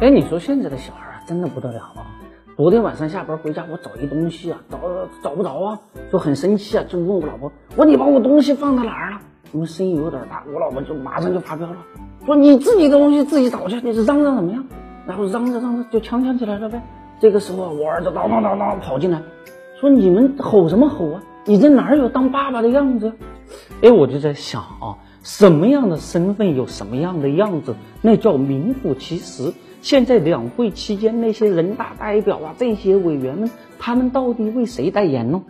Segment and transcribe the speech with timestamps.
[0.00, 2.06] 哎，你说现在的小孩啊，真的不得了啊！
[2.56, 4.78] 昨天晚上下班回家，我找一东西啊，找
[5.24, 5.80] 找不着啊，
[6.12, 9.18] 就很生气啊，就问我老婆，我说你把我东西放到哪儿了？
[9.50, 11.76] 我们声音有点大，我老婆就马上就发飙了，
[12.24, 14.62] 说你自己的东西自己找去，你是嚷嚷什么呀？
[15.04, 16.80] 然后嚷着嚷着就呛呛起来了呗。
[17.18, 19.20] 这个时候啊，我儿子当当当当跑进来，
[19.80, 21.22] 说你们吼什么吼啊？
[21.44, 23.14] 你这哪有当爸爸的样子？
[23.82, 29.52] 哎，我就在想啊，什么样的身份有什么样的样子，那叫名副其实。
[29.80, 35.42] 现在两会期间，那些人大代表啊，这些委员们，他们到底为谁代言呢？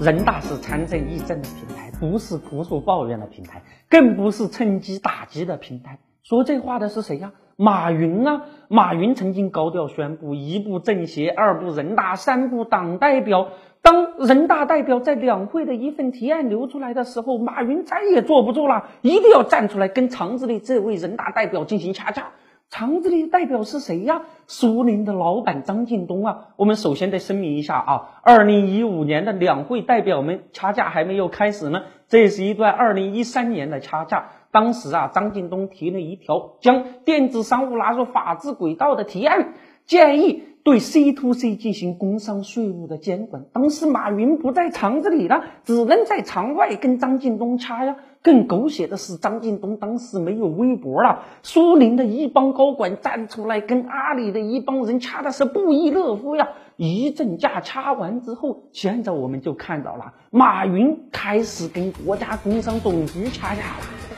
[0.00, 5.98] 人大是参政议政的平台，不是哭诉抱怨的平台，更不是趁机打击的平台。
[6.22, 7.32] 说这话的是谁呀？
[7.62, 8.42] 马云啊！
[8.66, 13.50] 马云曾经高调宣布：一部政协，二部人大，三部党代表。
[13.82, 22.30] 当人大代表在两会的一份提案流出来的时候，马云再也坐不住了，一定要站出来跟厂子里这位人大代表进行掐架。
[22.68, 24.22] 厂子里的代表是谁呀？
[24.48, 26.48] 苏宁的老板张近东啊！
[26.56, 34.30] 我们首先得声明一下啊，二零一五年的两会代表们掐架还没有开始呢，这是一段二零一三年的掐架。
[34.52, 39.54] 当时啊，张近东提了一条将电子商务纳入法治轨道的提案，
[39.86, 40.44] 建议。
[40.64, 47.96] 对 C to C 进行工商税务的监管，当时马云不在厂子里了，只能在场外跟张近东掐呀。
[48.22, 56.50] 更狗血的是，张近东当时没有微博了，苏宁的一帮高管站出来跟阿里的一帮人掐的是不亦乐乎呀。
[56.76, 64.11] 一阵架掐完之后，现在我们就看到了马云开始跟国家工商总局掐架了。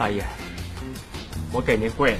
[0.00, 0.22] 大爷，
[1.52, 2.14] 我给您跪。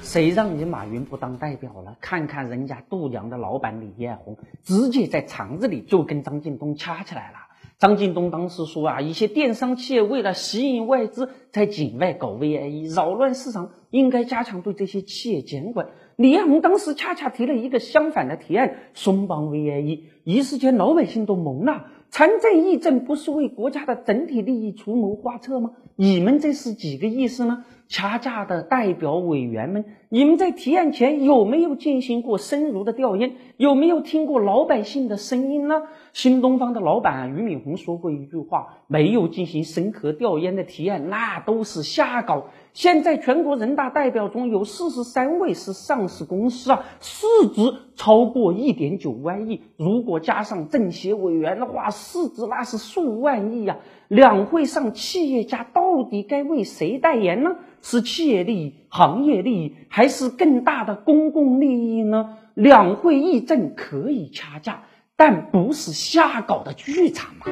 [0.00, 1.96] 谁让你马云不当代表了？
[2.00, 7.38] 看看人家度娘的老板李彦宏，直接在厂子里就跟张近东掐起来了。
[7.80, 15.88] 张近东当时说啊，一些电商企业为了吸引外资，在境外搞 VIE，扰乱市场，应该加强对这些企业监管。
[16.14, 21.86] 李彦宏当时恰恰提了一个相反的提案，松绑 VIE，一时间老百姓都懵了。
[22.12, 25.70] 参政议政不是为国家的整体利益出谋划策吗？
[25.96, 27.64] 你们这是几个意思呢？
[27.92, 33.34] 掐架的代表委员们，你们在提案前有没有进行过深入的调研？
[33.58, 35.82] 有没有听过老百姓的声音呢？
[36.14, 42.44] 新东方的老板俞敏洪说过一句话：没有进行深刻调研的提案，那都是瞎搞。
[42.72, 47.60] 现在全国人大代表中有四十三位是上市公司啊，市值
[47.94, 49.60] 超过一点九万亿。
[49.76, 53.76] 如果加上政协委员的话，市值那是数万亿呀。
[54.12, 57.56] 两会上，企业家到底该为谁代言呢？
[57.80, 62.36] 是企业利益、行业利益，还是更大的公共利益呢？
[62.52, 64.82] 两会议政可以掐架，
[65.16, 67.46] 但不是瞎搞的剧场嘛。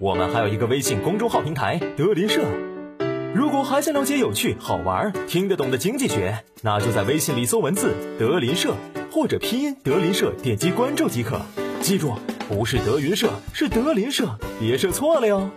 [0.00, 2.42] 我们还有一个微信公众号平台“德林社”，
[3.36, 8.74] 如果还想了解有趣、好玩、听得懂的经济学，那就在微信里搜文字“德林社”
[9.14, 11.40] 或者拼音“德林社”，点击关注即可。
[11.80, 12.14] 记住，
[12.48, 14.26] 不是德云社，是德林社，
[14.58, 15.50] 别设错了哟。